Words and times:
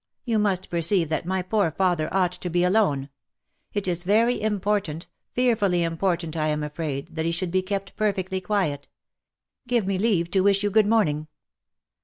You 0.25 0.39
must 0.39 0.71
perceive 0.71 1.09
that 1.09 1.27
my 1.27 1.43
poor 1.43 1.69
father 1.69 2.11
ought 2.11 2.31
to 2.31 2.49
be 2.49 2.63
alone. 2.63 3.09
It 3.71 3.87
is 3.87 4.03
very 4.03 4.41
important— 4.41 5.05
fearfully 5.35 5.83
important, 5.83 6.35
I 6.35 6.47
am 6.47 6.63
afraid— 6.63 7.09
that 7.15 7.25
he 7.25 7.31
should 7.31 7.51
be 7.51 7.61
kept 7.61 7.95
perfectly 7.95 8.41
quiet! 8.41 8.87
Give 9.67 9.85
me 9.85 9.99
leave 9.99 10.31
to 10.31 10.41
wish 10.41 10.63
you 10.63 10.71
good 10.71 10.87
morning." 10.87 11.27